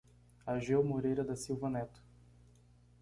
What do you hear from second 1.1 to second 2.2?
da Silva Neto